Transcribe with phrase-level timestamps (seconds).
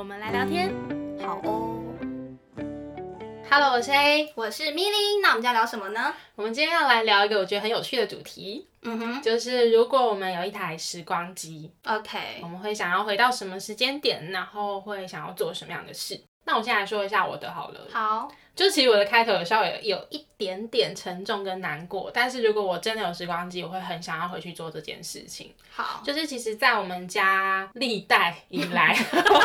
[0.00, 0.74] 我们来聊天。
[1.20, 1.78] 好哦。
[3.50, 6.14] Hello，我是 A，我是 Milly，那我们要聊什么呢？
[6.36, 16.18] 我们今天要来聊一个我觉得很有趣的主题，嗯哼就是如果我们有一台时光机，，OK，我们会想要回到什么时间点，然后会想要做什么样的事。
[16.50, 25.54] 那我先来说一下我的好了，好，就其实我的开头有稍微有一点点沉重跟难过，但是如果我真的有时光机，我会很想要回去做这件事情。
[25.70, 28.96] 好，就是其实，在我们家历代以来，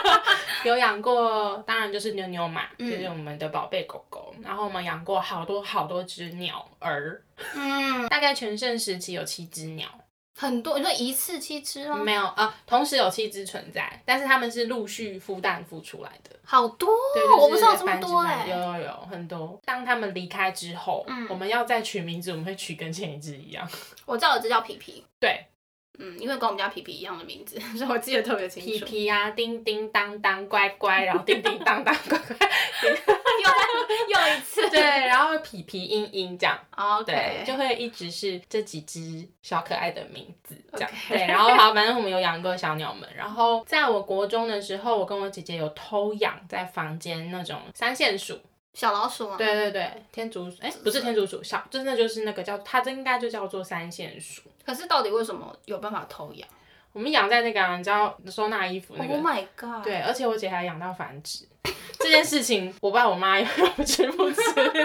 [0.66, 2.90] 有养过，当然就是妞妞嘛，嗯。
[2.90, 4.34] 就是我们的宝贝狗狗。
[4.42, 7.22] 然后我们养过好多好多只鸟儿，
[7.53, 9.88] 嗯， 大概全盛时期有七只鸟，
[10.38, 11.95] 很多，你说一次七只吗？
[11.95, 16.31] 没有啊、呃同时有七只存在，但是它们是陆续孵蛋孵出来的。
[16.44, 19.59] 好多对，哦，就是我不知道有这么多哎、繁有有有很多。
[19.63, 23.67] 当他们离开之后，嗯我们要再取名字，我们会取跟前一只一样。
[24.06, 25.45] 我知道有只叫皮皮，对，
[25.99, 28.69] 嗯，因为跟我们家皮皮一样的名字， 所以我记得特别清楚。
[28.69, 32.38] 皮皮啊，叮叮当当，乖乖，然后叮叮当当，乖乖。
[33.43, 40.89] 又又一次，对，然后皮皮嘤嘤这样，，OK，对，就会一直是这几只小可爱的名字这样。
[41.09, 43.07] 对，然后好，反正我们有养过小鸟们。
[43.16, 48.39] 然后在我国中的时候，我跟我姐姐有偷养在房间那种三线鼠。
[48.76, 49.36] 小老鼠吗？
[49.38, 54.44] 对对对，天竺鼠，哎，不是天竺鼠，小真的就是那个叫它，这应该就叫做三线鼠。
[54.64, 56.48] 可是到底为什么有办法偷养
[56.92, 59.84] 我们养在那个啊你知道收纳衣服那个？Oh my god！
[59.84, 61.46] 对，而且我姐还养到繁殖
[62.00, 64.42] 这件事情，我爸我妈也不知不知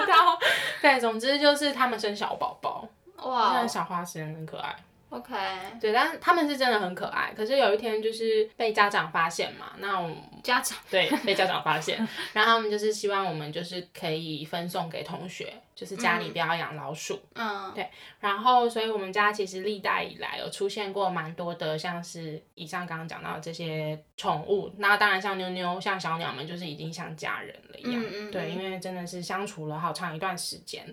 [0.07, 0.39] 道。
[0.81, 4.75] 对，总之就是他们生小宝宝，哇那小花生很可爱。
[5.10, 5.34] ，OK，
[5.81, 7.32] 对，但是他们是真的很可爱。
[7.37, 11.97] 可是有一天就是被家长发现嘛，那我们家长对被家长发现，
[12.32, 17.19] 然后他们就是希望我们就是可以分送给同学，就是家里不要养老鼠。
[17.35, 17.89] 嗯，对
[18.21, 24.71] 然后，所以我们家其实历代以来有出现过蛮多的，像是以上刚刚讲到的这些宠物。
[24.77, 27.99] 那当然像妞妞、像小鸟们，就是已经像家人了一样。
[27.99, 30.85] 嗯嗯嗯对，因为真的是相处了好长一段时间。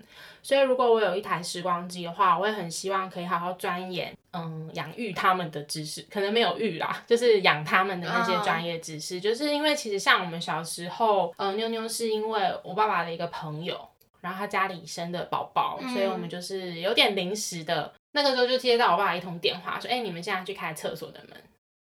[0.42, 9.20] 所以如果我有一台时光机的话，我也很希望可以好好钻研，嗯，养育他们的知识，可能没有育啦，就是养他们的那些嗯专业知识。
[9.20, 13.87] 就是因为其实像我们小时候，呃，妞妞是因为我爸爸的一个朋友。
[14.20, 17.92] 然后他家里生的宝宝，嗯所以我们就是有点临时的。
[18.12, 21.36] 那个时候就接到我爸一通电话，说：“哎、你们现在去开厕所的门。”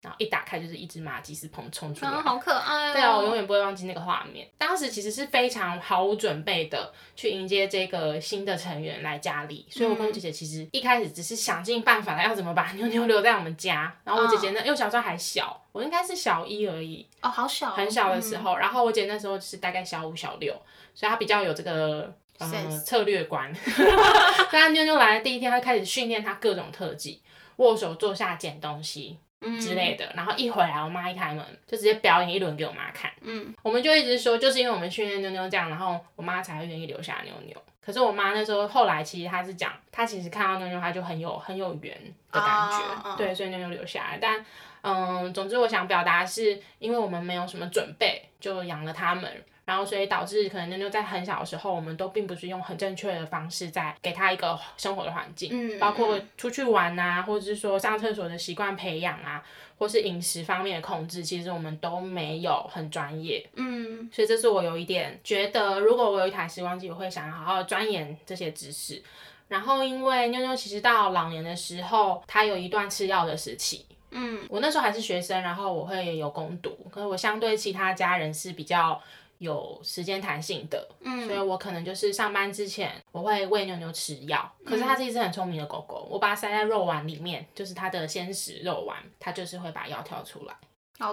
[0.03, 2.93] 然后一打开就是一只马吉斯鹏冲出来，啊，好可爱哦。
[2.95, 4.49] 对啊，我永远不会忘记那个画面。
[4.57, 13.95] 当时其实是非常毫无准备的去迎接这个新的成员来家里，所以我跟我姐姐其实一开始只是想尽办法要怎么把妞妞留在我们家。
[14.03, 18.57] 然后我姐姐呢，因为小时候还小，我应该是小一而已，哦，好小哦，很小的时候。
[18.57, 20.55] 然后我姐那时候是大概小五、小六，
[20.95, 22.15] 所以他比较有这个。
[22.41, 27.21] 呃策略观， 所以她妞妞来的第一天，他开始训练他各种特技，
[27.57, 30.11] 握手、坐下、捡东西，嗯之类的。
[30.17, 33.13] 然后一回来，我妈一开门就直接表演一轮给我妈看。
[33.21, 37.55] 嗯，我们就一直说，就是因为我们训练妞妞这样，然后我妈才会愿意留下妞妞。
[37.85, 41.95] 可是我妈那时候后来其实她是讲，她其实看到妞妞，她就很有很有缘
[42.33, 44.19] 的感觉，对，所以妞妞留下来。
[44.19, 44.43] 但
[44.81, 49.31] 嗯，总之我想表达是，因为我们没有什么准备，就养了他们。
[49.71, 59.41] 然后，所以导致可能妞妞在很小的时候，我们都并不是用很正确的方式在给她一个生活的环境，嗯包括出去玩啊，或者是说上厕所的习惯培养啊，
[59.79, 63.49] 或是饮食方面的控制，其实我们都没有很专业。
[63.55, 69.01] 嗯所以这是我有一点觉得，如果我有一台时光机，我会想要好好钻研这些知识。
[69.47, 73.87] 然后，因为妞妞其实到老年的时候，她有一段吃药的时期。
[74.13, 79.01] 嗯我那时候还是学生，然后我会有攻读，可是我相对其他家人是比较
[79.41, 84.51] 有时间弹性的，所以嗯我可能就是上班之前，我会喂妞妞吃药。
[84.67, 90.55] 可是它是一只很聪明的狗狗，我把它塞在肉丸里面，就是它的鲜食肉丸，它就是会把药挑出来。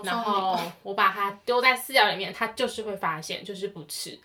[0.03, 0.71] 然后哦。
[0.83, 4.19] 我把它丢在饲料里面，它就是会发现，就是不吃。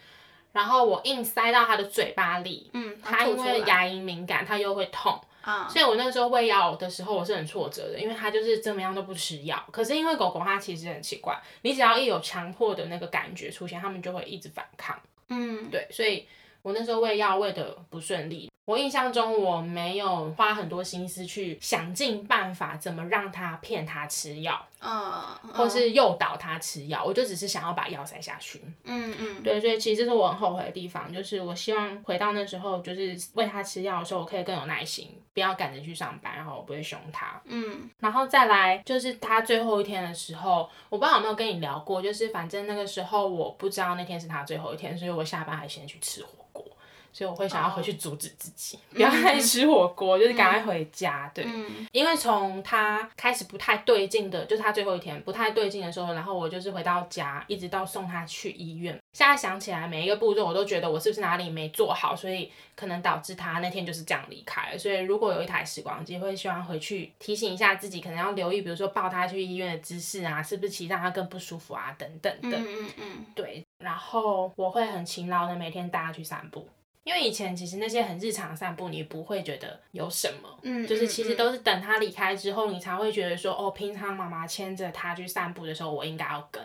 [0.51, 9.63] 然后我硬塞到它的嘴巴里，嗯，它因为牙龈敏感，它又会痛，啊，所以我那时候喂药的时候，我是很挫折的，因为它就是怎么样都不吃药。
[9.71, 14.97] 可是因为狗狗它其实很奇怪，你只要一有强迫的那个感觉出现，它们就会一直反抗。
[15.29, 16.27] 嗯对，所以
[16.63, 25.03] 我那时候喂药喂的不顺利，我印象中我没有花很多心思去想尽办法怎么让他骗他吃药，嗯，
[25.53, 28.63] 或是诱导他吃药，我就只是想要把药塞下去。
[28.85, 37.41] 嗯嗯，对，所以其实这是我很后悔的地方，就是我希望回到那时候，就是喂他吃药的时候，我可以更有耐心，不要赶着去上班，然后我不会凶他。
[37.47, 46.42] 嗯然后再来就是他最后一天的时候，我不知道有没有跟你聊过，就是反正那个时候我不知道那天是他最后一天，所以我下班还先去吃火锅，
[47.13, 51.31] 所以我会想要回去阻止自己、不要再吃火锅，就是赶快回家。
[51.35, 58.99] 对，嗯因为从他开始不太对劲的，就是他最后一天不太对劲的时候，然后我就是回到家，一直到送他去医院。
[59.13, 64.79] 现在想起来每一个步骤，我都觉得我是不是哪里没做好，所以可能导致他那天就是这样离开了。
[64.79, 72.57] 所以如果有一台时光机，会希望回去提醒一下自己，可能要留意，比如说抱他去医院的姿势啊，是不是其实让他更不舒服啊，等等的。
[72.57, 76.67] 嗯嗯嗯对，然后我会很勤劳的每天带他去散步。
[77.05, 86.63] 因为以前其实那些很日常的散步，你不会觉得有什么，嗯，就是其实嗯都是等他离开之后，你才会觉得说，哦，平常妈妈牵着他去散步的时候，我应该要跟。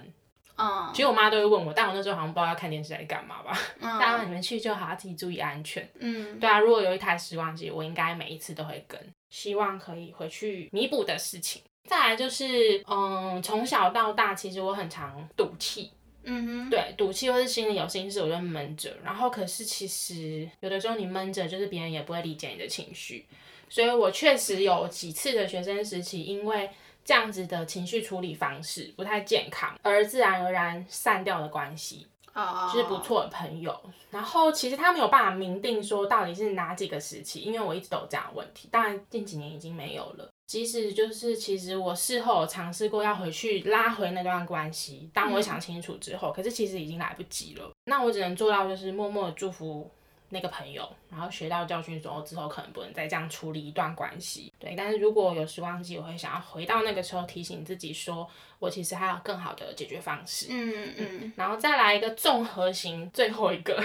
[0.59, 3.55] 嗯其实我妈都会问我，但我那时候好像不知道要看电视还是干嘛吧。
[3.79, 5.87] 嗯当然你们去就好，自己注意安全。
[5.99, 8.99] 嗯对啊，如果有一台时光机，我应该每一次都会跟，
[9.29, 11.61] 希望可以回去弥补的事情。
[11.85, 15.91] 再来就是，嗯，从小到大，其实我很常赌气，
[16.29, 18.93] 嗯哼，对，赌气或是心里有心事，我就闷着。
[19.01, 23.25] 然后可是其实有的时候你闷着，就是别人也不会理解你的情绪。
[23.69, 26.69] 所以我确实有几次的学生时期，因为
[27.05, 32.07] 这样子的情绪处理方式不太健康，而自然而然散掉的关系。
[32.37, 33.75] 哦，就是不错的朋友。
[34.11, 40.29] 然后其实他没有办法明定说到底是哪几个时期，因为我一直都有这样的问题，当然近几年已经没有了。
[40.45, 47.69] 即使就是其实我事后尝试过要回去拉回那段关系，当我想清楚之后，可是其实已经来不及了。
[47.83, 49.91] 那我只能做到就是默默的祝福
[50.29, 54.51] 那个朋友，然后学到教训之后，之后可能不能再这样处理一段关系。
[54.59, 58.29] 对，但是如果有时光机，我会想要回到那个时候，提醒自己说，
[58.59, 60.47] 我其实还有更好的解决方式。
[60.49, 63.81] 嗯嗯然后再来一个综合型，最后一个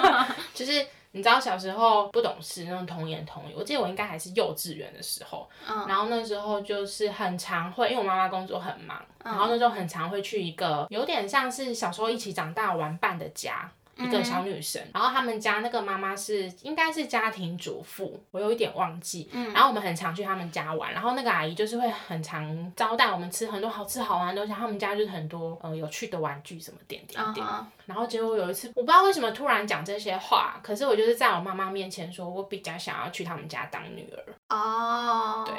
[0.54, 13.70] 就是你知道小时候不懂事那种童言童语，我记得我应该还是幼稚园的时候，嗯然后那时候就是很常会，因为我妈妈工作很忙，然后那时候很常会去一个有点像是小时候一起长大玩伴的家。
[13.96, 19.28] 一个小女生，然后他们家那个妈妈是应该是家庭主妇，我有一点忘记。
[19.52, 27.46] 然后我们很常去他们家玩，然后那个阿姨就是会很常招待我们吃很多好吃好玩的东西，他们家就是很多呃有趣的玩具什么点点点。
[27.46, 34.56] 嗯然后结果有一次，我不知道为什么突然讲这些话，可是我就是在我妈妈面前说，我比较想要去他们家当女儿。
[34.56, 35.54] 哦，对，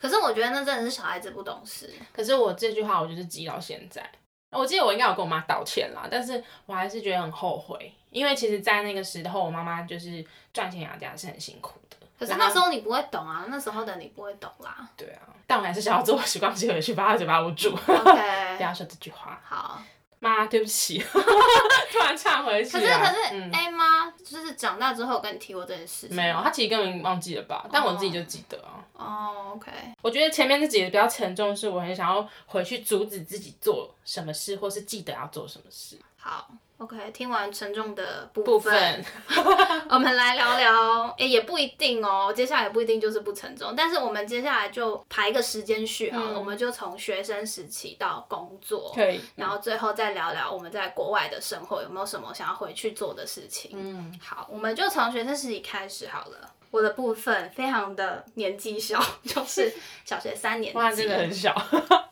[0.00, 1.92] 可是我觉得那真的是小孩子不懂事。
[2.14, 4.02] 可是我这句话我就是记到现在。
[4.50, 11.96] 我记得我应该有跟我妈道歉啦，但是我还是觉得很后悔，因为其实，在那个时候，我妈妈就是赚钱养家是很辛苦的。
[12.18, 14.88] 可是那时候你不会懂啊，那时候的你不会懂啦。
[14.96, 19.40] 对啊，但我还是想要做时光机回去，把她嘴巴捂住， 不要说这句话。
[19.44, 19.80] 好。
[20.20, 20.98] 妈，对不起，
[21.90, 22.80] 突然唱回去、啊。
[22.80, 27.66] 可是可是嗯，A 妈就是长大之后有跟你提过这件事情没有，他其实根本忘记了吧？
[27.72, 28.84] 但我自己就记得啊。
[28.92, 29.70] 哦，OK，
[30.02, 35.98] 我觉得前面这几个比较沉重，是我很想要回去阻止自己做什么事，或是记得要做什么事。
[36.16, 39.04] 好，OK，听完沉重的部部分，
[39.88, 49.20] 我们来聊聊，诶，也不一定哦，接下来也不一定就是不沉重，但是我们接下来就排一个时间序啊，嗯我们就从学生时期到工作，可以。
[49.36, 53.70] 然后最后再聊聊我们在国外的生活有没有什么想要回去做的事情。
[53.74, 56.50] 嗯，好，我们就从学生时期开始好了。
[56.70, 59.72] 我的部分非常的年纪小，就是
[60.04, 60.78] 小学三年级。
[60.78, 61.54] 哇，真的很小。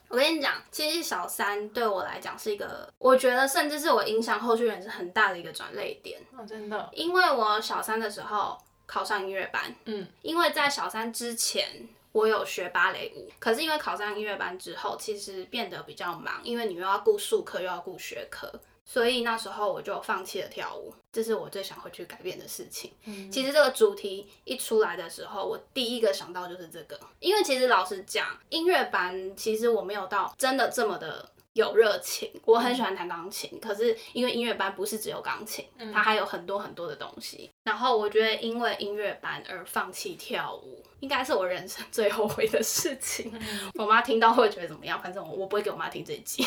[0.09, 6.19] 我跟你讲，其实小三对我来讲是一个，我觉得甚至是我影响后续人生很大的一个转捩点。
[6.37, 6.89] 哦，真的。
[6.93, 18.51] 因为我小三的时候考上音乐班，嗯，因为在小三之前我有学芭蕾舞，可是因为考上音乐班之后，其实变得比较忙，因为你又要顾术科又要顾学科，
[18.91, 22.91] 所以那时候我就放弃了跳舞，这是我最想回去改变的事情。
[23.05, 31.31] 嗯其实这个主题一出来的时候，我第一个想到就是这个，因为其实老实讲，音乐班其实我没有到真的这么的。
[31.55, 37.51] 有热情，我很喜欢弹钢琴，可是因为音乐班不是只有钢琴，它还有很多很多的东西。
[37.65, 43.33] 然后我觉得因为音乐班而放弃跳舞，应该是我人生 最后悔的事情。
[43.75, 45.03] 我妈听到会觉得怎么样？
[45.03, 46.47] 反正我我不会给我妈听这一集。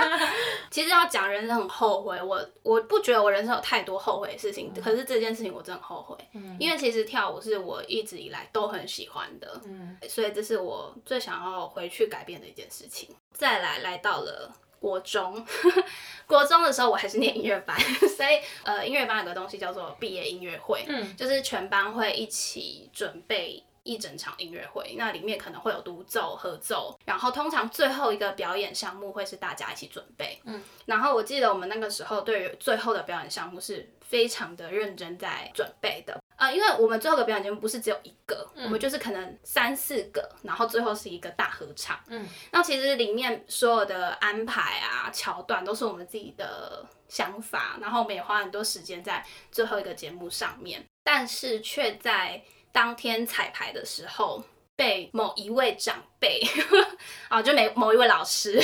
[0.70, 6.16] 其实要讲人生很后悔，我我不觉得我人生有太多后悔的事情，可是这件事情我真的很后悔，
[6.58, 13.08] 因为其实跳舞是我一直以来都很喜欢的，嗯所以这是我最想要回去改变的一件事情。
[13.32, 15.44] 再来来到了国中，
[16.26, 17.78] 国中的时候我还是念音乐班，
[18.16, 23.62] 所以呃，音乐班有个东西叫做毕业音乐会，嗯，就是全班会一起准备。
[23.90, 30.40] 一整场音乐会，那里面可能会有独奏、合奏，然后通常最后一个表演项目会是大家一起准备。
[30.44, 36.16] 嗯，然后我记得我们那个时候对于最后的表演项目是非常的认真在准备的。
[36.36, 41.98] 呃，因为我们最后的表演节目不是只有一个，我们就是可能三四个，然后最后是一个大合唱。
[42.06, 52.40] 嗯，那其实里面所有的安排啊、桥段都是我们自己的想法，然后我们也花很多时间在最后一个节目上面，但是却在。
[52.72, 54.42] 当天彩排的时候，
[54.76, 56.40] 被某一位长辈
[57.28, 58.60] 啊， 就每某一位老师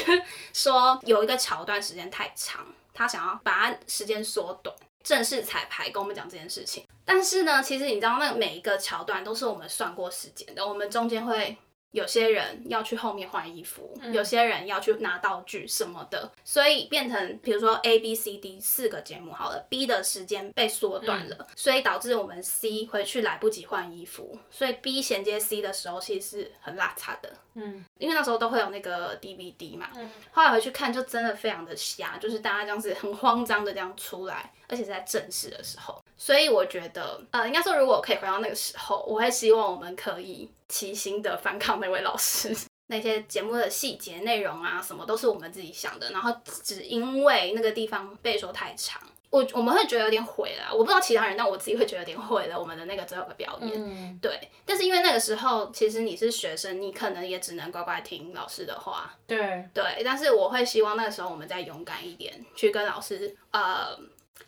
[0.53, 4.75] 说有一个桥段时间太长，他想要把它时间缩短。
[5.03, 11.57] 正式彩排跟我们讲这件事情，但是呢，其实你知道，那每一个桥段都是我们算过时间的，我们中间会。
[11.93, 27.33] 有些人要去后面换衣服，有些人要去拿道具什么的，所以变成比如说 A B C D 四个节目好了，B 的时间被缩短了，所以导致我们 C 回去来不及换衣服，所以 B 衔接 C 的时候其实是很拉差的。
[27.59, 29.89] 嗯，因为那时候都会有那个 DVD 嘛，
[30.31, 42.55] 后来回去看就真的非常的瞎，就是大家这样子很慌张的这样出来，而且是在正式的时候，所以我觉得，呃，应该说如果可以回到那个时候，我会希望我们可以齐心的反抗那位老师，
[42.89, 49.01] 那些节目的细节内容啊什么都是我们自己想的，然后只因为那个地方被说太长。
[49.29, 53.73] 我我们会觉得有点毁了，我不知道其他人，但我自己会觉得有点毁了我们的那个最后的表演。
[53.75, 54.49] 嗯，对。
[54.65, 59.13] 但是因为那个时候，其实你是学生，你可能也只能乖乖听老师的话。
[59.27, 60.01] 对对。
[60.05, 63.89] 但是我会希望那个时候我们再勇敢一点，去跟老师呃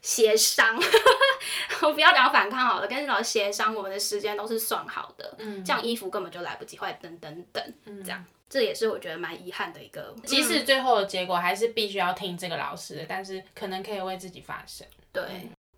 [0.03, 0.79] 协商。
[1.83, 5.35] 我不要讲反抗好了，跟老师协商，我们的时间都是算好的。
[5.39, 5.65] 嗯。
[5.65, 8.25] 这样衣服根本就来不及换，等等等，这样。
[8.51, 14.87] 这也是我觉得蛮遗憾的一个，即使最后的结果还是必须要听这个老师的，但是可能可以为自己发声。
[15.13, 15.23] 对，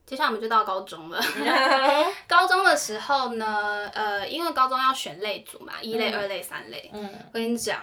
[0.06, 1.20] 接下来我们就到高中了。
[2.28, 6.88] 高中的时候呢，呃，因为高中要选类组嘛，一类、二类、三类。
[6.94, 7.82] 嗯，我跟你讲，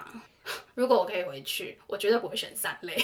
[0.75, 2.95] 如果我可以回去，我绝对不会选三类。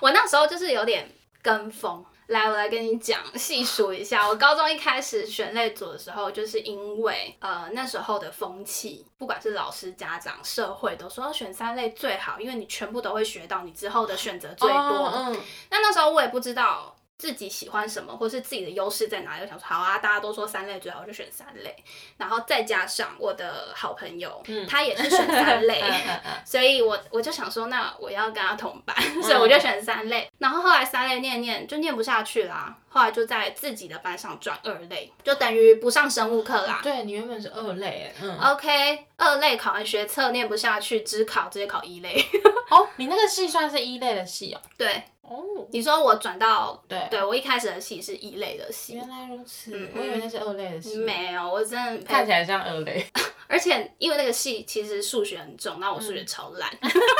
[0.00, 1.06] 我那时候就是有点
[1.42, 2.02] 跟风。
[2.32, 4.26] 来，我来跟你讲，细数一下。
[4.26, 15.12] 我高中一开始选类组的时候，就是因为呃那时候的风气，不管是老师、家长、社会，都说选三类最好，因为你全部都会学到，你之后的选择最多。
[15.14, 15.40] 嗯。
[15.70, 16.96] 那那时候我也不知道。
[17.22, 19.42] 自己喜欢什么，或是自己的优势在哪里？
[19.42, 21.72] 我想说，好啊，大家都说三类最好，就选三类。
[22.16, 25.80] 然后再加上我的好朋友，嗯他也是选三类，
[26.44, 30.28] 所以我我就想说，那我要跟他同班，所以我就选三类。
[30.38, 36.80] 然后后来三类念念就念不下去啦，后来就在自己的班上转二类，就等于不上生物课啦。
[36.82, 42.20] 对你原本是二类，嗯，OK，二类考完学测念不下去，只考直接考一类。
[42.68, 44.60] 哦，你那个系算是一类的系哦。
[44.76, 45.04] 对。
[45.32, 53.04] 哦，你说我转到对，对我一开始的戏是一类的戏，原来如此，我以为那是二类的戏，没有，我真的看起来像二类，
[53.46, 56.70] 而且因为那个戏其实数学很重，那我数学超烂，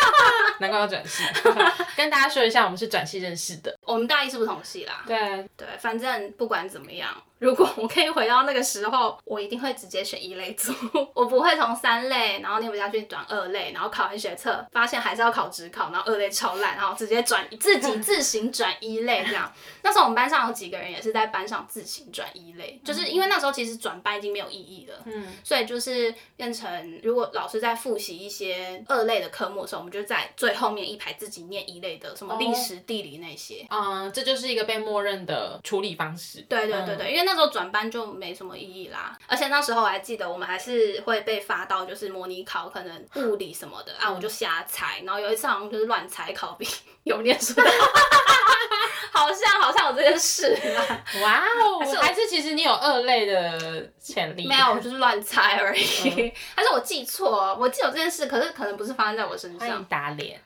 [0.60, 1.22] 难怪要转系。
[1.96, 5.48] 跟大家说一下，我们是转系认识的，我们大一是不同系啦，对。
[5.56, 7.10] 对，反正不管怎么样。
[7.42, 10.72] 如果我可以回到那个时候，我一定会直接选一类组，
[11.12, 19.52] 我不会从三类，然后念不下去转二类，然后考完学测发现还是要考职考，然后二类超烂，然后直接转自己 自行转一类这样。
[19.82, 36.40] 那时候我们班上有几个人也是在班上自行转一类，就是因为那时候其实转班已经没有意义了，嗯，所以就是变成如果老师在复习一些二类的科目的时候，我们就在最后面一排自己念一类的，什么历史、地理那些，嗯，这就是一个被默认的处理方式。
[36.42, 37.31] 对对对对，因为那。
[37.32, 46.68] 那时候转班就没什么意义啦，而且那时候我还记得，我们还是会被发到就是模拟考，可能物理什么的啊，我就瞎猜，然后有一次好像就是乱猜考比
[47.04, 47.58] 有念书，
[49.12, 51.04] 好像好像有这件事啦。
[51.22, 54.46] 哇哦，还是其实你有二类的潜力？
[54.46, 55.82] 没有，我就是乱猜而已。
[56.54, 57.56] 还是我记错？
[57.58, 59.82] 我记有这件事，可是可能不是发生在我身上。
[59.86, 60.38] 打脸，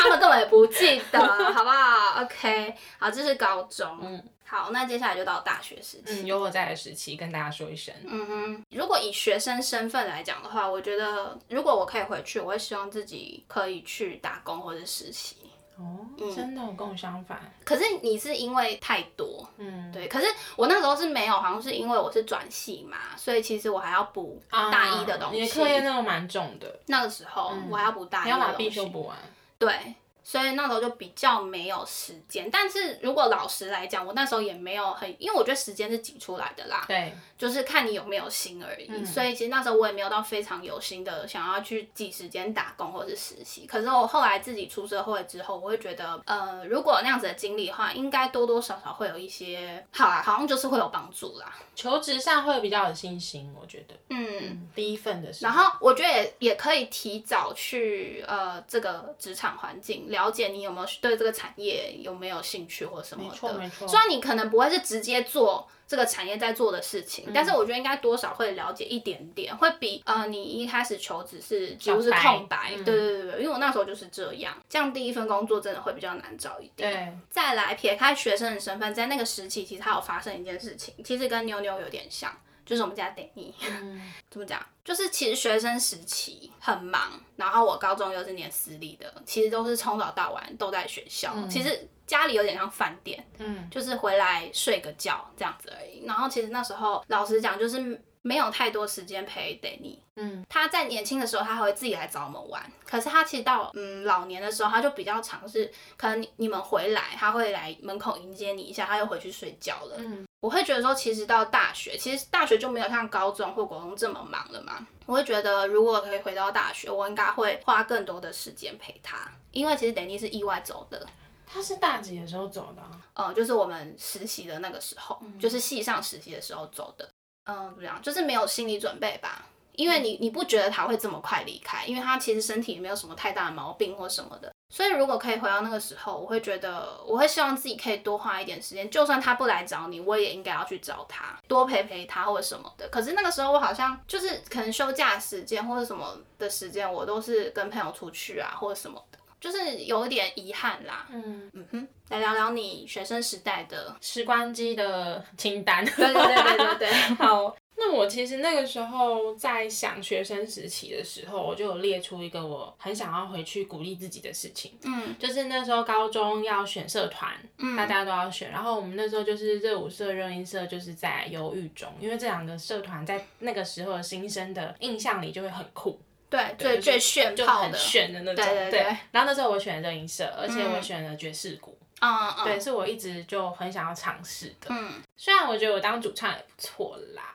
[0.00, 1.20] 他们根本也不记得，
[1.52, 4.00] 好不好？OK，好，这是高中。
[4.02, 4.20] 嗯。
[4.46, 6.22] 好，那接下来就到大学时期。
[6.22, 7.94] 嗯，有我在的时期，跟大家说一声。
[8.06, 15.36] 嗯哼，如果以学生身份来讲的话，我觉得如果我可以回去，我会希望自己可以去打工或者实习。
[15.76, 17.40] 哦，真的跟我相反。
[17.64, 20.06] 可是你是因为太多，嗯，对。
[20.06, 25.40] 可是我那时候是没有，好像是因为我是转系嘛，所以其实我还要补大一的东西。
[25.40, 26.78] 你的课业那个蛮重的。
[26.86, 29.16] 那个时候我还要补大一，要把必修补完。
[29.58, 29.94] 对。
[30.24, 32.50] 所以那时候就比较没有时间。
[32.50, 38.86] 但是如果老实来讲，我那时候也没有很，因为我觉得时间是挤出来的啦，对，就是看你有没有心而已。
[38.88, 43.66] 嗯所以其实那时候我也没有到非常有心的想要去挤时间打工或是实习。
[43.66, 51.52] 可是我后来自己出社会之后，我会觉得，呃，如果那样子的经历的话，应该多多少少会有一些，好啦，好像就是会有帮助啦。
[51.76, 53.94] 求职上会比较有信心，我觉得。
[54.08, 54.68] 嗯。
[54.74, 63.36] 第一份的时候，然后我觉得也也可以提早去呃这个职场环境了解你有没有对这个产业有没有兴趣或什么没的。
[63.36, 72.72] 错没错虽然你可能不会是直接做这个产业在做的事情，但是我觉得应该多少会了解一点点，会比呃你一开始求职是几乎是空白。
[72.74, 76.90] 嗯对对对对，因为我那时候就是这样，这样第一份工作真的会比较难找一点。
[76.90, 83.52] 对，再来撇开学生的身份，在那个时期其实还有发生一件事情，其实跟妞妞有点像，就是我们家 Danny。
[83.68, 84.64] 嗯， 怎么讲？
[84.84, 91.34] 就是其实学生时期很忙，然后我高中又是念私立的，其实都是从早到晚都在学校。
[91.48, 96.04] 其实家里有点像饭店，嗯，就是回来睡个觉这样子而已。
[96.04, 99.98] 然后其实那时候老实讲，就是没有太多时间陪 Danny。
[100.16, 102.62] 嗯，他在年轻的时候，他还会自己来找我们玩。
[102.84, 109.96] 可是他其实到嗯老年的时候，他就比较尝试，可能你你们回来，他会来门口迎接你一下，他又回去睡觉了。
[109.98, 114.86] 嗯，我会觉得说，其实到大学，其实大学就没有像高中或国中这么忙了嘛。
[115.06, 121.06] 我会觉得，如果可以回到大学，我应该会花更多的时间陪他，因为其实 Danny 是意外走的。
[121.46, 122.82] 他是大几的时候走的
[123.14, 127.08] 啊、呃，就是我们实习的那个时候，就是系上实习的时候走的。
[127.44, 127.98] 嗯、怎么样？
[128.02, 129.46] 就是没有心理准备吧。
[129.72, 134.53] 因为你你不觉得他会这么快离开，因为他其实身体也没有什么太大的毛病或什么的。
[134.68, 142.88] 所以如果可以回到那个时候，我会觉得我会希望自己可以多花一点时间，就算他不来找你，我也应该要去找他，多陪陪他或者什么的。
[142.88, 151.06] 可是那个时候我好像就是可能休假时间或者什么的时间，我都是跟朋友出去啊或者什么的，就是有一点遗憾啦。
[151.10, 153.94] 嗯，嗯哼，来聊聊你学生时代的。
[154.00, 155.84] 时光机的清单。
[155.84, 156.92] 对对对对对对。
[157.16, 164.78] 好，那我其实那个时候在想学生时期的时候，我就有列出一个我很想要回去鼓励自己的事情。
[164.84, 165.14] 嗯。
[165.18, 167.76] 就是那时候高中要选社团，嗯。
[167.76, 176.00] 大家都要选，然后我们那时候就是热舞社、热音社，就是在犹豫中，因为这两个社团在那个时候的新生的印象里就会很酷，
[176.30, 178.44] 对，最最炫就很，炫的那种。
[178.44, 178.70] 对对。
[178.70, 178.82] 对。
[179.10, 180.82] 然后那时候我选了热音社，而且我嗯。
[180.82, 184.68] 选了爵士鼓，嗯嗯，对，是我一直就很想要尝试的。
[184.68, 187.34] 嗯，虽然我觉得我当主唱也不错啦，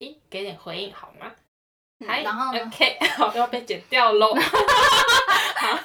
[0.00, 1.30] 咦，给点回应好吗？
[2.06, 4.32] 还嗯然后呢？？OK， 好，要被剪掉喽。
[4.34, 5.76] 好，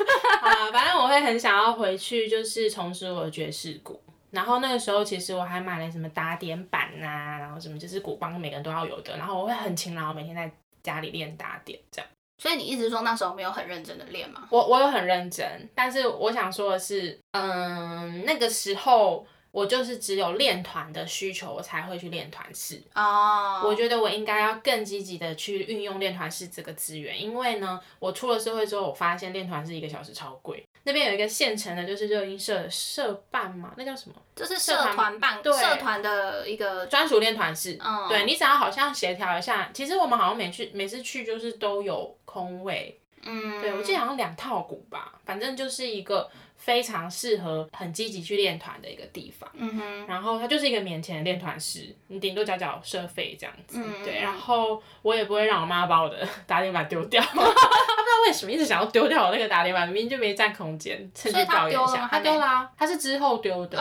[0.71, 4.01] 反正我会很想要回去，就是重拾我的爵士鼓。
[4.31, 9.15] 然后那个时候，其实我还买了什么打点板呐、然后什么就是鼓棒，每个人都要有的。
[9.17, 10.49] 然后我会很勤劳，每天在
[10.81, 12.09] 家里练打点这样。
[12.41, 14.45] 所以你一直说那时候没有很认真的练吗？
[14.49, 19.25] 我我有很认真，但是我想说的是，嗯，那个时候
[19.55, 22.83] 我就是只有练团的需求，我才会去练团式。
[22.93, 30.61] 哦，我觉得我应该要更积极的去运用练团式这个资源，因为呢，我出了社会之后，我发现练团式一个小时超贵。
[30.83, 34.15] 那边有一个现成的，就是热音社的社办嘛，那叫什么？
[34.35, 37.77] 就是社团办对社团的一个，专属练团式。
[37.81, 49.49] 嗯，对你只要好像协调一下，其实我们好像每去每次去就是都有空位，嗯，对我记得好像两套鼓吧，反正就是一个非常适合很积极去练团的一个地方。
[49.53, 53.83] 嗯哼，然后它就是一个免钱的练团室，你顶多缴缴社费这样子。
[54.03, 62.07] 对，然后我也不会让我妈把我的 打点板丢掉， 她不知道为什么一直想要丢掉我那个打点板，明明就没占空间，趁机所以她抱怨一下。
[62.07, 63.77] 她丢啦、他是之后丢的。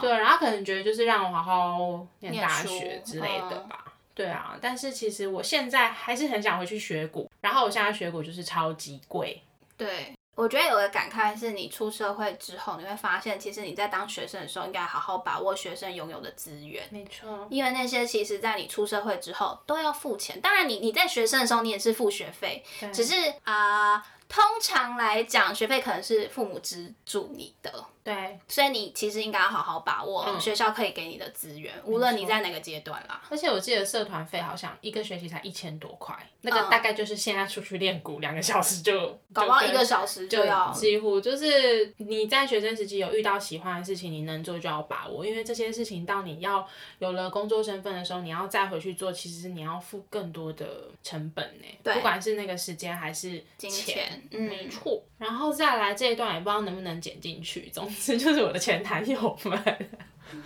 [0.00, 3.84] 对，然后可能觉得就是让我好好念念大书学之类的嗯吧。
[4.14, 9.42] 对啊，但是其实我现在还是很想回去学鼓，然后我现在学鼓就是超级贵，
[9.76, 10.14] 对。
[10.34, 16.84] 我觉得有个感慨是，你出社会之后，你会发现，其实你在当学生的时候，应该好好把握学生拥有的资源。
[16.90, 20.40] 没错，因为那些其实，在你出社会之后都要付钱。
[20.40, 30.38] 当然你，你在学生的时候，你也是付学费，只是啊、通常来讲，学费可能是父母资助你的，对，所以你其实应该要好好把握嗯。
[30.38, 33.22] 学校可以给你的资源，无论你在哪个阶段啦。
[33.30, 36.70] 而且我记得社团费好像一个学期才一千多块，那个嗯。
[36.70, 46.66] 大概就是现在出去练鼓两个小时就，搞不好一个小时就就要几乎就是你在学生时期有遇到喜欢的事情，你能做就要把握，因为这些事情到你要
[46.98, 51.94] 有了工作身份的时候，你要再回去做，其实你要付更多的成本呢，对。
[51.94, 54.42] 不管是那个时间还是金钱嗯。
[54.42, 55.02] 没错。
[55.16, 59.88] 然后再来这一段也不知道能不能剪进去，总之就是我的前男友们，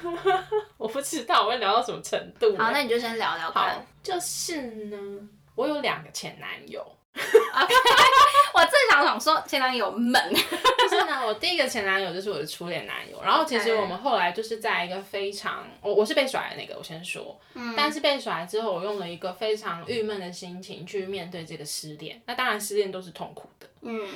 [0.76, 2.56] 我不知道我会聊到什么程度。
[2.56, 4.96] 好，那你就先聊聊好看。，就是呢，
[5.54, 6.80] 我有两个前男友
[7.14, 7.74] ，OK，
[8.54, 17.74] 我正想想说前男友们， 就是呢，我第一个前男友就是我的初恋男友，然后其实我们后来就是在一个非常，我我是被甩的那个，我先说，嗯。
[17.76, 24.06] 但是被甩之后，我用了一个非常郁闷的心情去面对这个失恋，那当然失恋都是痛苦的，嗯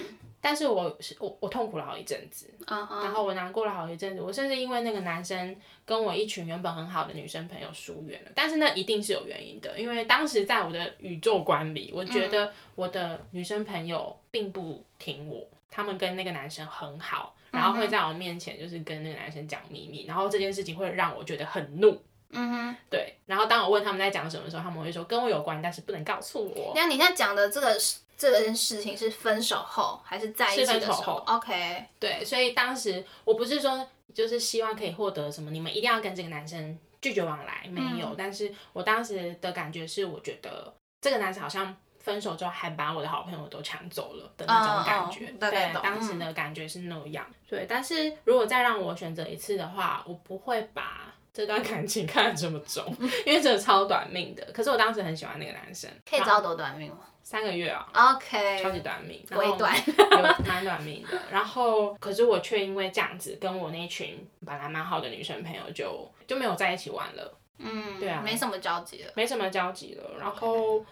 [0.42, 22.02] 但是我是我我痛苦了好一阵子，然后我难过了好一阵子，我甚至因为那个男生跟我一群原本很好的女生朋友疏远了，但是那一定是有原因的，因为当时在我的宇宙观里，我觉得我的女生朋友并不听我，他们跟那个男生很好，然后会在我面前就是跟那个男生讲秘密，然后这件事情会让我觉得很怒。
[22.34, 26.72] 嗯哼，对，然后当我问他们在讲什么的时候，他们会说跟我有关，但是不能告诉我。
[26.74, 27.98] 那你现在讲的这个是
[28.30, 38.14] 这件事情是分手后还是在一起的时是分手候后？OK，对，所以当时我不是说就是希望可以获得什么，你们一定要跟这个男生拒绝往来，没有。
[38.16, 45.26] 但是我当时的感觉是，我觉得这个男生好像分手之后还把我的好朋友都抢走了的那种感觉。
[45.38, 47.26] 对，当时的感觉是那样。
[47.48, 51.14] 对，但是如果再让我选择一次的话，我不会把。
[51.32, 52.84] 这段感情看得这么重，
[53.24, 54.44] 因为真的超短命的。
[54.52, 61.18] 可是我当时很喜欢那个男生，可以知道多短命吗三个月啊，？OK，超级短命，微短 有蛮短命的。
[61.30, 69.12] 然后，可是我却因为这样子，跟我那群本来蛮好的女生朋友就就没有在一起玩了，嗯，对啊没什么交集了。
[69.14, 70.10] 没什么交集了。
[70.18, 70.84] 然后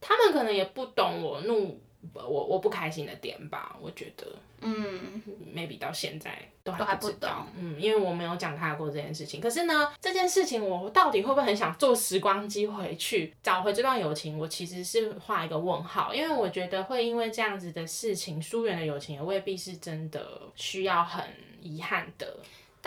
[0.00, 1.80] 他们可能也不懂我怒
[2.14, 4.26] 我我不开心的点吧，我觉得
[4.60, 5.22] 嗯
[5.54, 9.40] maybe 到现在都还不知道，嗯，因为我没有讲他过这件事情。
[9.40, 14.38] 可是呢，这件事情我到底会不会很想坐时光机回去找回这段友情？
[14.38, 21.24] 我其实是画一个问号，因为我觉得会因为这样子的事情疏远的友情，也未必是真的需要很
[21.60, 22.38] 遗憾的。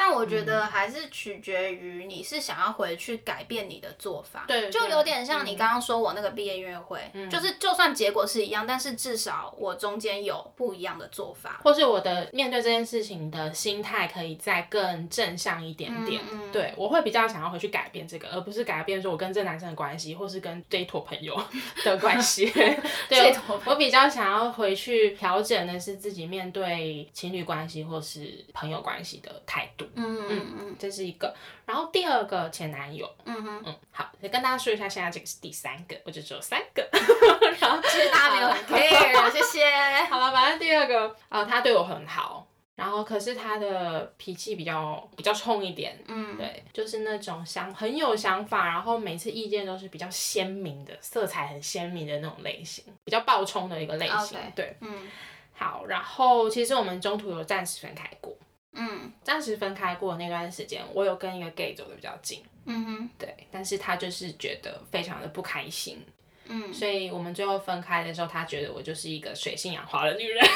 [0.03, 11.59] 但我觉嗯得还是取决于你是想要回去改变你的做法，对对就有点像你嗯刚刚说我那个毕业音乐会，嗯就是就算结果是一样，但是至少我中间有不一样的做法。
[11.63, 16.19] 或是我的面对这件事情的心态可以再更正向一点点。
[16.31, 21.39] 嗯嗯对我会比较想要回去改变这个，而不是改变说我跟这男生的关系，或是跟这一坨朋友
[21.85, 22.49] 的关系。
[23.07, 23.35] 这对
[23.65, 29.85] 我比较想要回去调整的是自己面对情侣关系或是朋友关系的态度。
[29.95, 31.33] 嗯嗯嗯这是一个，
[31.65, 36.87] 然后第二个前男友，嗯哼，嗯，好，再跟大家说一下，现在这个是第三个，我就只有三个，
[37.59, 39.69] 然后其实大家没有很 care， 谢谢。
[40.09, 54.37] 好了，反正第二个，呃，他对我很好，然后可是他的脾气比较比较冲一点，嗯，对，就是那种想很有想法，然后每次意见都是比较鲜明的，色彩很鲜明的那种类型，比较暴冲的一个类型。
[54.55, 54.75] 对。
[54.81, 55.09] 嗯
[55.53, 58.35] 好，然后其实我们中途有暂时分开过，
[58.73, 66.05] 嗯暂时分开过那段时间，我有跟一个 gay 走的比较近，嗯哼对，但是他就是觉得非常的不开心，
[66.45, 70.45] 嗯，所以我们最后分开的时候，他觉得我就是一个水性杨花的女人。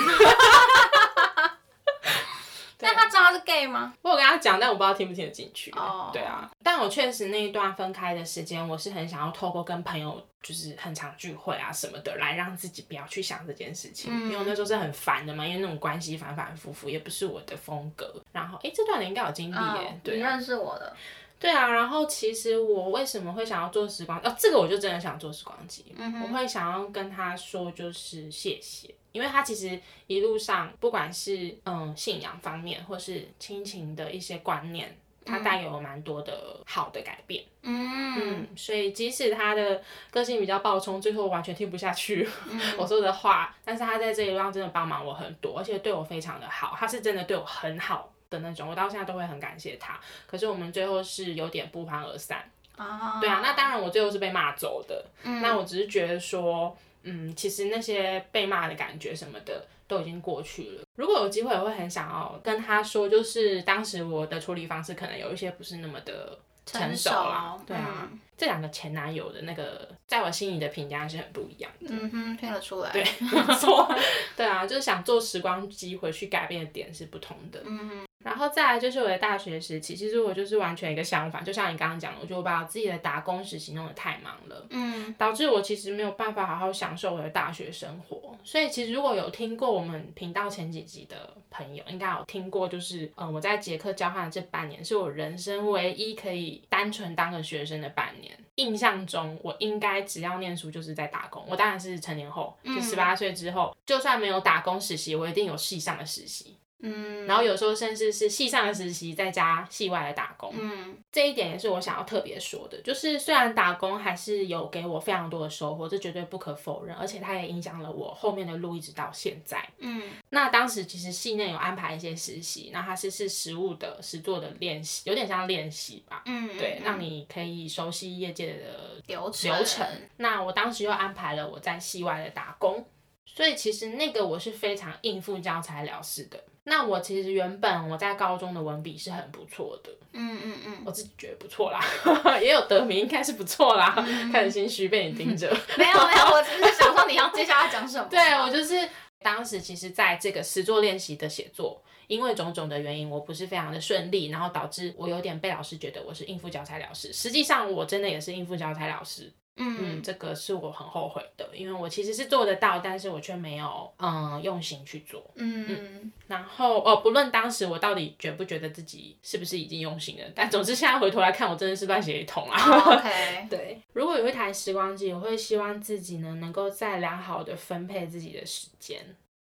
[2.80, 3.93] 那他知道他是 gay 吗？
[4.01, 5.71] 我有跟他讲，但我不知道听不听得进去。
[5.71, 18.21] 哦对啊，但我确实那一段分开的时间，我是很想要透过跟朋友就是很常聚会啊什么的，来让自己不要去想这件事情，嗯因为我那时候是很烦的嘛，因为那种关系反反复复，也不是我的风格。
[18.31, 20.95] 然后，诶，这段你应该有经历耶，嗯，对啊，你认识我的，
[21.39, 21.67] 对啊。
[21.67, 24.19] 然后其实我为什么会想要做时光？
[24.19, 25.84] 哦，这个我就真的想做时光机，
[26.21, 28.93] 我会想要跟他说就是谢谢。
[29.12, 34.93] 因为他其实一路上，不管是嗯信仰方面，或是亲情的一些观念，
[35.25, 37.43] 他带给我蛮多的好的改变。
[37.63, 49.99] 嗯嗯，所以即使他的个性比较暴冲，最后完全听不下去嗯 我说的话，但是他在这一路上真的帮忙我很多，而且对我非常的好，他是真的对我很好的那种，我到现在都会很感谢他。
[50.27, 52.49] 可是我们最后是有点不欢而散。
[52.77, 55.03] 啊，对啊，那当然我最后是被骂走的。
[55.23, 60.83] 嗯那我只是觉得说，嗯，其实那些被骂的感觉什么的都已经过去了。
[60.95, 67.57] 如果有机会，我会很想要跟他说，就是当时我的处理方式可能有一些不是那么的成熟啦。
[67.65, 71.87] 对啊，嗯这两个前男友的那个，在我心里的评价是很不一样的。
[71.89, 73.87] 嗯哼，听得出来，对，没错，
[74.35, 77.61] 对啊，就是想做时光机回去改变的点是不同的。
[77.65, 84.65] 嗯哼，然后再来就是我的大学时期，其实我就是完全一个相反，就像你刚刚讲的，我就把我自己的打工实习弄得太忙了。
[84.71, 88.35] 嗯导致我其实没有办法好好享受我的大学生活。
[88.43, 98.35] 所以其实如果有听过我们频道前几集的朋友，应该有听过，就是嗯，我在捷克交换的这半年是我人生唯一可以单纯当个学生的半年。
[98.55, 101.45] 印象中，我应该只要念书就是在打工。
[101.47, 106.57] 我当然是成年后，就十八岁之后，就算没有打工实习，我一定有系上的实习。
[106.85, 110.53] 嗯，然后有时候甚至是系上的实习，再加系外的打工。
[110.57, 119.65] 嗯这一点也是我想要特别说的，就是虽然打工还是有给我非常多的收获，这绝对不可否认，而且它也影响了我后面的路一直到现在。
[119.79, 126.21] 嗯那当时其实系内有安排一些实习，那它是是实物的实作的练习，有点像练习吧。
[126.25, 129.87] 嗯，对，嗯让你可以熟悉业界的流程流程。
[130.17, 132.85] 那我当时又安排了我在系外的打工，
[133.25, 136.41] 所以其实那个我是非常应付教材了事的。
[136.67, 141.79] 那我其实原本我在高中的文笔是很不错的，嗯嗯嗯，我自己觉得不错啦，
[142.41, 143.93] 也有得名，应该是不错啦。
[143.97, 145.47] 嗯开始心虚被你盯着。
[145.77, 148.07] 没有没有，我只是想说你要接下来讲什么。
[148.09, 157.13] 对我就是当时其实在这个实作练习的写作，因为种种的原因，我不是非常的顺利，然后导致我有点被老师觉得我是应付教材了事。
[157.13, 165.23] 实际上我真的也是应付教材了事，嗯，嗯这个是我很后悔的，因为我其实是做得到，但是我却没有嗯用心去做。
[165.35, 172.57] 嗯然后哦，不论当时我到底觉不觉得自己是不是已经用心了，但总之现在回头来看，我真的是乱写一通啦。
[172.59, 178.99] 哦，OK，对，如果有一台时光机，我会希望自己呢能够再良好的分配自己的时间，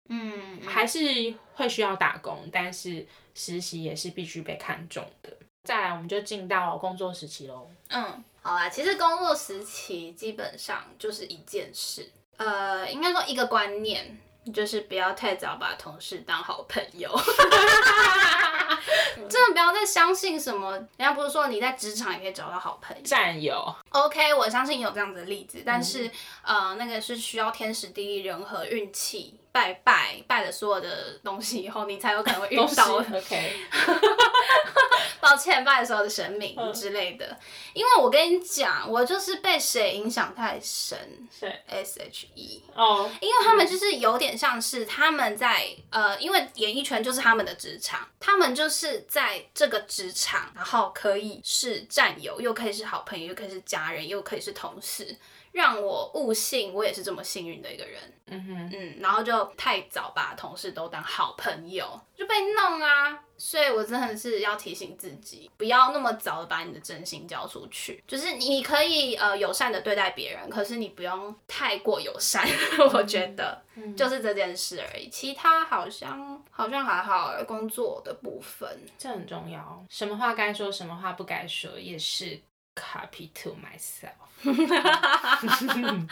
[0.09, 0.99] 嗯，还是
[1.55, 5.31] 会需要打工，但是实习也是必须被看重的。
[5.65, 7.69] 再来，我们就进到工作时期喽。
[7.89, 14.19] 嗯，好啦，其实工作时期基本上就是一件事，呃，应该说一个观念，
[14.53, 17.09] 就是不要太早把同事当好朋友。
[19.29, 23.03] 真的不要再相信什么，人家不是说你在职场也可以找到好朋友。
[23.05, 26.11] 战友，OK，我相信有这样子的例子，但是、
[26.43, 33.53] 呃，那个是需要天时地利人和、运气，拜拜拜了所有的东西以后，你才有可能会遇到 OK，
[35.21, 37.39] 抱歉，拜所有的神明之类的。
[37.73, 40.99] 因为我跟你讲，我就是被谁影响太深
[41.31, 42.63] 是，S.H.E。
[42.75, 55.17] 哦，因为他们就是有点像是他们在呃，因为演艺圈就是他们的职场，他们就是在这个职场，然后可以是战友，又可以是好朋友，又可以是家人，又可以是同事，
[55.51, 58.01] 让我误信我也是这么幸运的一个人。
[58.27, 63.19] 嗯哼，嗯，然后就太早把同事都当好朋友，就被弄啊。
[63.37, 68.03] 所以我真的是要提醒自己，不要那么早的把你的真心交出去。
[68.07, 72.47] 就是你可以呃友善的对待别人，可是你不用太过友善。
[72.95, 73.61] 我觉得
[73.97, 77.33] 就是这件事而已，其他好像好像还好。
[77.47, 79.85] 工作的部分，这很重要。
[79.89, 82.41] 什么话该说，什么话不该说，也是
[82.75, 84.13] copy to myself。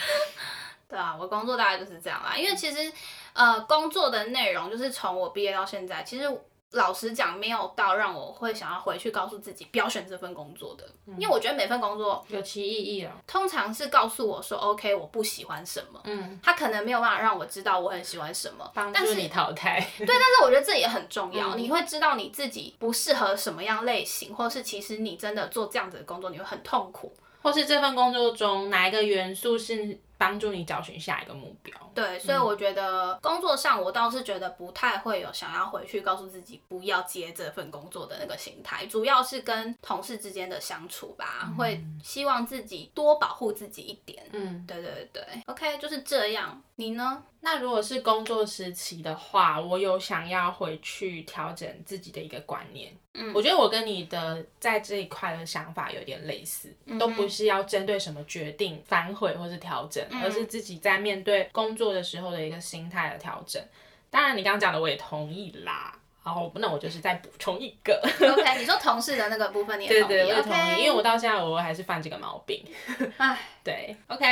[0.89, 2.37] 对啊，我工作大概就是这样啦。
[2.37, 2.93] 因为其实
[3.33, 6.29] 呃工作的内容就是从我毕业到现在，其实
[6.73, 10.85] 老实讲没有到让我会想要回去告诉自己不要选这份工作的，
[11.19, 13.13] 因为我觉得每份工作有其意义了。
[13.27, 19.81] 通常是告诉我说 OK 我不喜欢什么，嗯，他可能没有办法让我知道我很喜欢什么，但是帮助你淘汰。
[19.99, 27.13] 对，但是我觉得这也很重要，嗯你会知道你自己不适合什么样类型，或是其实你真的做这样子的工作你会很痛苦。
[27.43, 31.75] 或是这份工作中哪一个元素是帮助你找寻下一个目标？
[31.95, 44.23] 对，所以我觉得工作上我倒是觉得不太会有想要回去告诉自己不要接这份工作的那个心态，主要是跟同事之间的相处吧，会希望自己多保护自己一点。
[44.35, 46.63] 嗯，对对对，OK，就是这样。
[46.77, 47.23] 你呢？
[47.43, 52.95] 那如果是工作时期的话，我有想要回去调整自己的一个观念。
[53.15, 63.63] 嗯我觉得我跟你的在这一块的想法有点类似，都不是要针对什么决定反悔或是调整，而是自己在面对工作的时候的一个心态的调整。
[64.11, 65.97] 当然，你刚刚讲的我也同意啦。
[66.23, 72.63] 然后，那我就是再补充一个，OK，你说同事的那个部分你也对同意对，我也同意因为我到现在我还是犯这个毛病。
[73.17, 74.27] 唉， 对，OK，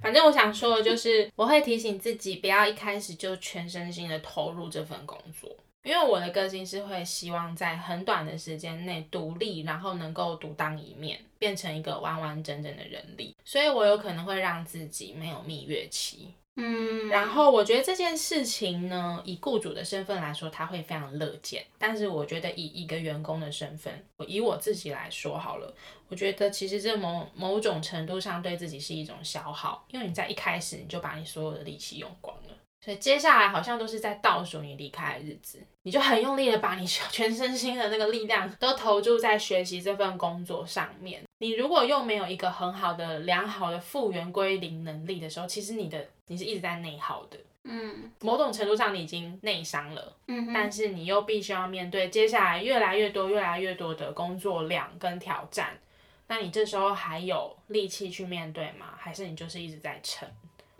[0.00, 5.50] 反正我想说的就是，我会提醒自己不要一开始就全身心的投入这份工作，
[5.84, 16.32] 因为我的个性是会希望在很短的时间内独立，然后能够独当一面，变成一个完完整整的人力，所以我有可能会让自己没有蜜月期。
[16.56, 21.64] 嗯，然后我觉得这件事情呢，以雇主的身份来说，他会非常乐见。
[21.78, 25.74] 但是我觉得以一个员工的身份，我以我自己来说好了，
[26.08, 32.41] 我觉得其实这某某种程度上对自己是一种消耗，因为你在一开始你就把你所有的力气用光了。
[32.84, 41.22] 所以接下来好像都是在倒数你离开的日子，你就很用力的把你全身心的那个力量都投注在学习这份工作上面。
[41.38, 47.38] 你如果又没有一个很好的、良好的复原归零能力的时候，其实你的你是一直在内耗的。
[47.64, 55.78] 嗯某种程度上，你已经内伤了，嗯，但是你又必须要面对接下来越来越多、越来越多的工作量跟挑战。
[56.26, 58.94] 那你这时候还有力气去面对吗？
[58.98, 60.28] 还是你就是一直在撑？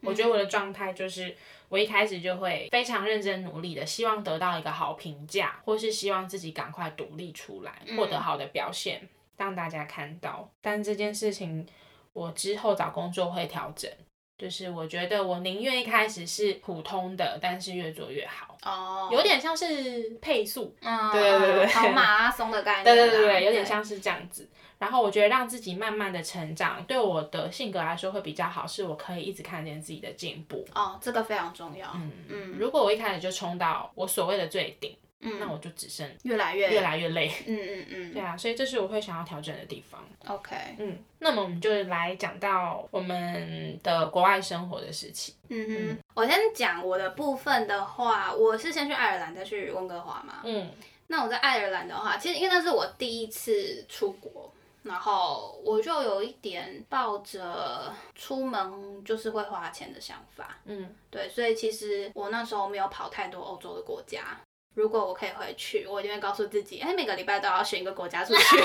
[0.02, 1.34] 我觉得我的状态就是，
[1.68, 10.50] 我一开始就会非常认真努力的，希望得到一个好评价，或是希望自己赶快独立出来，获得好的表现，让大家看到。
[10.60, 11.66] 但这件事情，
[12.12, 13.90] 我之后找工作会调整。
[14.38, 24.48] 就是我觉得我宁愿一开始是普通的，但是越做越好，哦，有点像是配速，嗯，对对对对跑马拉松的概念对啦，对对对，有点像是这样子。
[24.82, 30.66] 然后我觉得让自己慢慢的成长，对我的性格来说会比较好，是我可以一直看见自己的进步。
[30.74, 37.30] 哦，这个非常重要，嗯嗯如果我一开始就冲到我所谓的最顶，嗯，那我就只剩越来越越来越累。
[37.46, 40.04] 嗯嗯嗯 对啊，所以这是我会想要调整的地方。
[40.26, 45.32] ，OK，嗯，那么我们就来讲到我们的国外生活的事情。
[45.48, 50.40] 嗯哼，我先讲我的部分的话，我是先去爱尔兰，再去温哥华嘛。
[50.42, 50.68] 嗯
[51.08, 54.50] 那我在爱尔兰的话，其实因为那是我第一次出国，
[54.82, 64.40] 然后我就有一点抱着出门就是会花钱的想法，嗯，对，所以其实我那时候没有跑太多欧洲的国家。
[64.74, 68.42] 如果我可以回去，我一定会告诉自己，哎，每个礼拜都要选一个国家出去。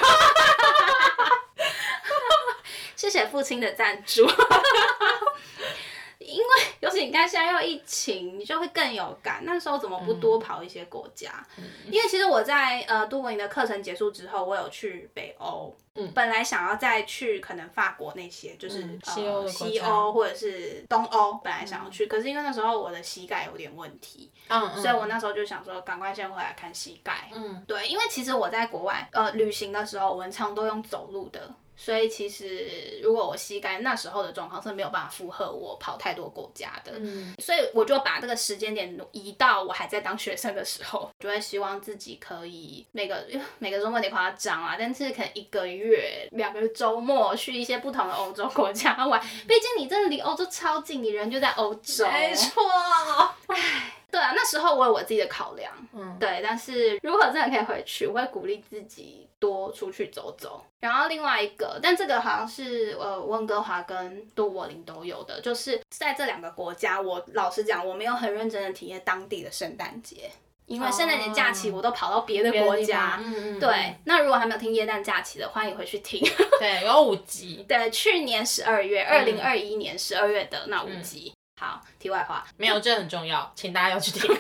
[2.96, 4.26] 谢谢父亲的赞助。
[6.28, 6.46] 因为
[6.82, 9.42] 尤其你看现在又疫情，你就会更有感。
[9.44, 11.46] 那时候怎么不多跑一些国家？
[11.86, 27.30] 因为其实我在呃杜柏林的课程结束之后，我有去北欧，嗯本来想要再去可能法国那些，就是、嗯呃西欧或者是东欧，本来想要去，可是因为那时候我的膝盖有点问题，嗯所以我那时候就想说，赶快先回来看膝盖。
[27.34, 43.26] 嗯对，因为其实我在国外呃旅行的时候，我们常都用走路的，所以其实如果我膝盖那时候的状况是没有办法负荷我跑太多国家的，嗯所以我就把这个时间点移到我还在当学生的时候，就会希望自己可以每个
[43.60, 49.22] 每个周末得夸张啊，但是可能一个月、两个周末去一些不同的欧洲国家玩。
[49.48, 52.08] 毕竟你真的离欧洲超近，你人就在欧洲。
[52.08, 52.64] 没错。
[54.10, 56.40] 对啊，那时候我有我自己的考量，嗯对。
[56.42, 60.64] 但是如果真的可以回去，我会鼓励自己多出去走走。
[60.80, 70.32] 然后另外一个，但这个好像是呃温哥华跟多柏林都有的，就是在这两个国家，我老实讲，我没有很认真的体验当地的圣诞节，
[70.68, 73.20] 因为圣诞节假期哦我都跑到别的国家。
[73.22, 76.22] 嗯对，那如果还没有听耶诞假期的，欢迎回去听。
[76.60, 81.34] 对，有五集， 对，去年十二月，二零二一年十二月的那五集。
[81.60, 84.32] 好，题外话，没有这很重要，请大家要去听，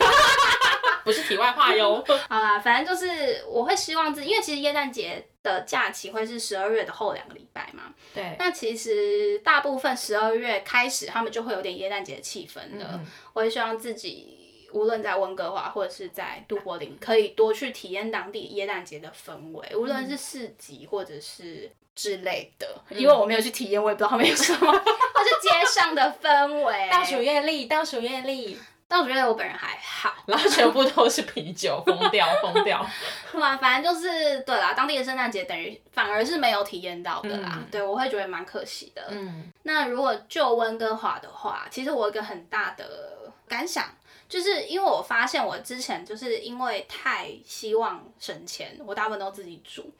[1.03, 2.03] 不是题外话哟。
[2.29, 7.85] 好啦，反正就是我会希望自己，因为其实耶诞节的假期会是十二月的后两个礼拜嘛。
[8.13, 12.85] 对，那其实大部分十二月开始，他们就会有点耶诞节的气氛的。
[12.93, 21.71] 嗯我会希望自己无论在温哥华或者是在杜柏林，可以多去体验当地耶诞节的氛围，无论是市集或者是。
[21.97, 26.87] 之类的，因为我没有去体验，我也不知道他们有什么， 或是街上的氛围。
[26.93, 28.55] 倒数月历，倒数月历，
[28.87, 32.85] 倒数月历我本人还好，然后全部都是啤酒，疯掉，疯掉。
[33.33, 33.57] 对吧？
[33.57, 37.53] 反正就是对啦，当地的圣诞节等于反而是没有体验到的啦。
[37.55, 39.07] 嗯对，我会觉得蛮可惜的。
[39.09, 43.85] 嗯那如果就温哥华的话，其实我有一个很大的感想，
[44.29, 49.91] 就是因为我发现我之前就是因为太希望省钱，我大部分都自己煮。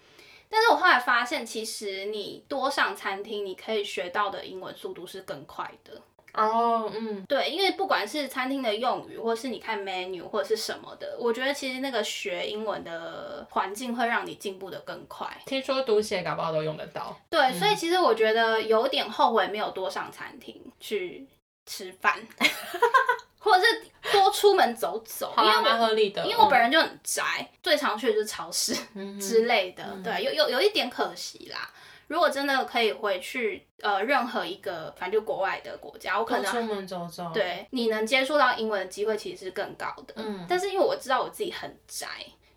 [0.50, 6.02] 但是我后来发现，其实你多上餐厅，你可以学到的英文速度是更快的。
[6.34, 15.28] 哦，嗯，对，因为不管是餐厅的用语，或是你看 menu 或者是什么的，我觉得其实那个学英文的环境会让你进步的更快。
[15.48, 17.18] 听说读写搞不好都用得到。
[17.28, 21.28] 对，所以其实我觉得有点后悔没有多上餐厅去
[21.66, 22.20] 吃饭，
[23.48, 26.26] 或者是多出门走走，因为我蛮合理的。
[26.26, 31.70] 因为我本人就很宅，最常去的就是超市嗯 之类的，对，有有有一点可惜啦。
[32.08, 40.14] 如果真的可以回去，呃，任何一个反正就国外的国家，我可能出门走走。，对你能接触到英文的机会其实是更高的。
[40.18, 42.08] 嗯但是因为我知道我自己很宅，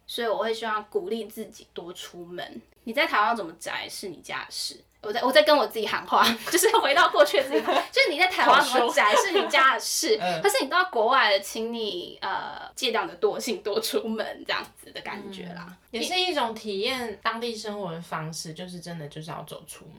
[0.07, 2.62] 所以我会希望鼓励自己多出门。
[2.85, 4.81] 你在台湾怎么宅是你家的事。
[5.02, 7.60] 我在我在跟我自己喊话， 就是回到过去的自己，
[7.90, 15.66] 就是你在台湾怎么宅是你家的事， 嗯可是你到国外了，请你呃戒掉你的惰性，多出门这样子的感觉啦。
[15.90, 19.94] 也是一种体验当地生活的方式，就是真的就是要走出门。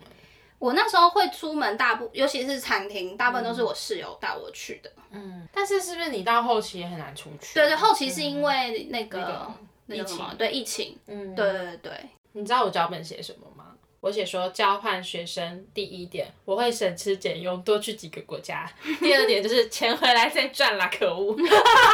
[0.60, 4.92] 我那时候会出门，大部尤其是餐厅，大部分都是我室友带我去的。
[5.10, 7.56] 嗯，但是是不是你到后期也很难出去？
[7.56, 9.54] 对对，后期是因为那个、那个
[9.88, 11.94] 那个什么疫情对疫情，嗯，对对对对。
[12.34, 13.71] 你知道我脚本写什么吗？
[14.02, 18.70] 我写说交换学生第一点，我会省吃俭用，多去几个国家。
[19.00, 21.38] 第二点就是钱回来再赚啦，可恶！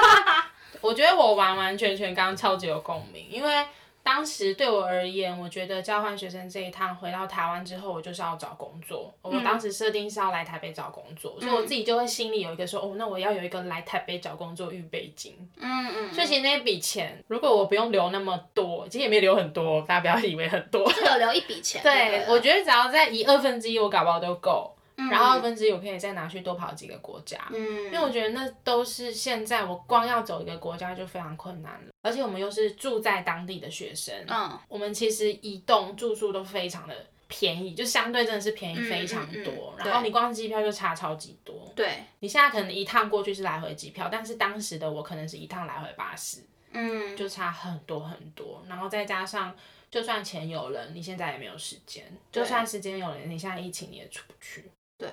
[0.80, 3.66] 我觉得我完完全全刚刚超级有共鸣，因为
[4.08, 9.14] 当时对我而言，我觉得交换学生这一趟回到台湾之后，我就是要找工作。
[9.22, 15.36] 我当时设定是要来台北找工作，所以我自己就会心里有一个说，哦，那我要有一个来台北找工作预备金。
[15.58, 20.90] 嗯嗯，所以其实那笔钱，如果我不用留那么多，其实也没留很多，大家不要以为很多。
[20.94, 21.84] 是有留一笔钱。
[21.84, 24.74] 对，我觉得只要在一二分之一，我搞不好都够。
[24.98, 27.40] 嗯然后二分之一我可以再拿去多跑几个国家。
[27.52, 36.96] 嗯，因为我觉得那都是现在我光要走一个国家就非常困难了，而且我们又是住在当地的学生，嗯我们其实移动住宿都非常的
[37.28, 39.76] 便宜，就相对真的是便宜嗯非常嗯嗯多。
[39.78, 41.72] 然后你光机票就差超级多。
[41.76, 46.40] 对，你现在可能一趟过去是来回机票，但是当时的我可能是一趟来回巴士，
[46.72, 48.64] 嗯就差很多很多。
[48.68, 49.56] 然后再加上，
[49.92, 54.64] 就算钱有了，你现在也没有时间；就算时间有了，你现在疫情你也出不去。
[54.98, 55.10] 对。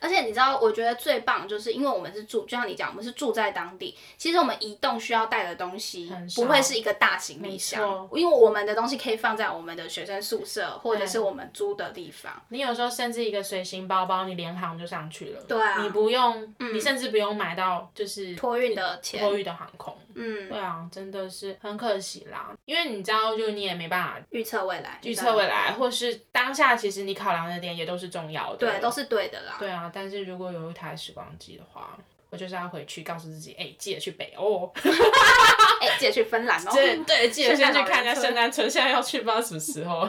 [0.00, 3.96] 而且你知道，我觉得最棒就是因为我们是住，就像你讲，我们是住在当地。
[4.16, 12.32] 其实我们移动需要带的东西很不会是一个大行李箱，因为我们的东西可以放在我们的学生宿舍或者是我们租的地方。
[12.48, 15.42] 你有时候甚至一个随行包包，你联航就上去了。
[15.48, 19.96] 对啊你不用，你甚至不用买到就是托运的钱托运的航空。
[20.20, 28.56] 嗯，对啊，真的是很可惜啦，因为你知道，就你也没办法预测未来，预测未来，或是当下其实你考量的点也都是重要的。
[28.56, 29.56] 对，都是对的啦。
[29.60, 31.98] 对啊，但是如果有一台时光机的话，
[32.30, 34.70] 我就是要回去告诉自己，哎、记得去北欧，
[35.80, 36.70] 哎，记得去芬兰哦。
[36.72, 40.08] 对对，记得 先去看一下圣诞村，现在要去不知道什么时候。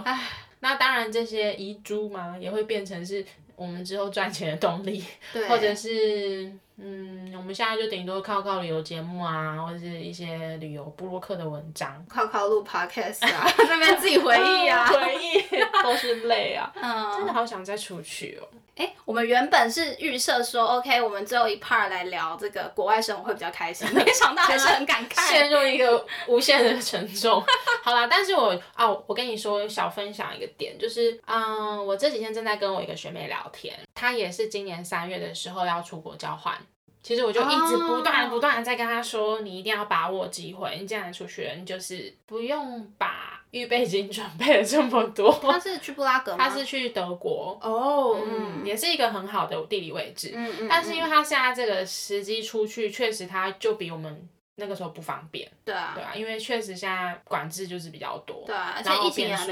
[0.60, 3.26] 那当然，这些遗珠嘛，也会变成是
[3.56, 5.04] 我们之后赚钱的动力，
[5.48, 6.52] 或者是
[6.82, 12.04] 嗯，我们现在就顶多靠靠旅游节目啊，或者是一些旅游部落客的文章。
[12.08, 14.88] 靠靠录 podcast 啊， 那边自己回忆啊。
[14.92, 15.42] 回忆
[15.84, 16.72] 都是泪啊！
[16.82, 18.48] 嗯，真的好想再出去哦。
[18.78, 25.30] 哎，我们原本是预设说，OK，我们最后一 part 来聊这个国外生活会比较开心，没想到还是很感慨。
[25.30, 27.44] 陷入一个无限的沉重。
[27.84, 36.56] 好啦，但是我啊，我跟你说，小分享一个点，就是嗯，我这几天正在跟我一个学妹聊天，她也是今年三月的时候要出国交换。
[37.02, 40.78] 其实我就一直不断哦不断的在跟他说，你一定要把握机会。
[40.80, 45.32] 你这样出去了，你就是不用把预备金准备了这么多。
[45.42, 46.38] 他是去布拉格吗？
[46.38, 50.34] 他是去德国，哦，嗯，也是一个很好的地理位置。
[50.36, 54.28] 嗯嗯，但是因为嗯他现在这个时机出去，确实他就比我们
[54.60, 59.52] 那个时候不方便，对啊对，啊，因为确实现在管制就是比较多，对啊，而且然后疫情也变数，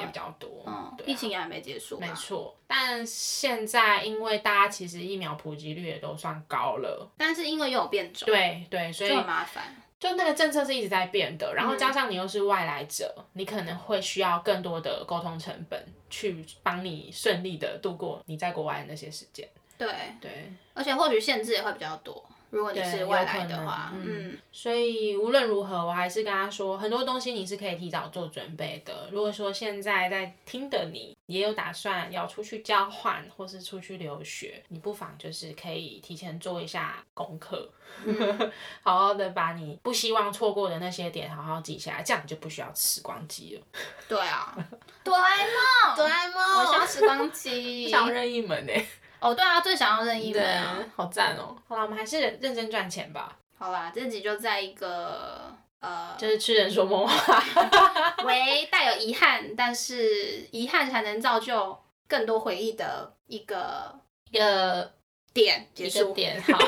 [0.00, 2.54] 也比嗯较多，嗯，对啊疫情也还没结束，没错。
[2.66, 9.74] 但现在因为大家其实疫苗普及率也都算高了，但是因为又有变种，对对，所以麻烦。
[9.98, 19.88] 就那个政策是一直在变的，然后嗯加上你又是外来者，你可能会需要更多的沟通成本去帮你顺利的度过你在国外的那些时间，对，
[20.20, 20.52] 对。
[20.72, 24.04] 而且或许限制也会比较多，如果你是外来的话，嗯。
[24.06, 29.08] 嗯，所以无论如何，我还是跟他说，很多东西你是可以提早做准备的。
[29.10, 37.70] 如果说现在在听的你也有打算要出去交换或是出去留学，你不妨就是可以提前做一下功课，
[38.04, 38.52] 嗯。
[38.82, 43.62] 好好的把你不希望错过的那些点好好记下来，这样你就不需要时光机了。
[44.08, 44.56] 对啊，
[45.04, 46.64] 哆啦 A 梦，哆啦 A 梦。
[46.64, 47.88] 我需要时光机。
[47.90, 48.86] 想任意门哎，
[49.20, 50.78] 哦，对啊，最想要任意门啊。
[50.94, 51.56] 好赞哦！
[51.68, 57.42] 好啦，我们还是认真赚钱吧，好啦，这集就在一个呃，就是 痴人说梦话。
[58.24, 63.98] 为带有遗憾，但是遗憾才能造就更多回忆的一个
[64.30, 64.92] 一个
[65.32, 66.12] 点结一个束。
[66.12, 66.58] 点 好。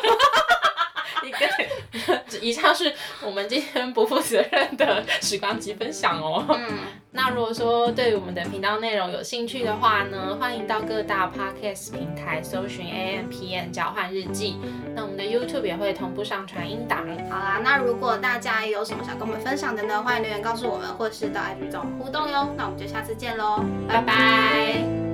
[1.22, 1.70] 一个点，
[2.41, 2.93] 以上是
[3.24, 6.45] 我们今天不负责任的时光机分享哦。
[6.49, 6.78] 嗯，
[7.12, 14.57] 那如果说对我们的频道内容有兴趣的话呢，欢迎到各大 podcast 平台搜寻 A M P N 交换日记。
[14.95, 17.07] 那我们的 YouTube 也会同步上传音档。
[17.28, 22.55] 好啦，那如果大家有什么想跟我们分享的呢，欢迎留言告诉我们，或是到 IG 找我们互动哟。
[22.57, 25.09] 那我们就下次见喽，拜拜。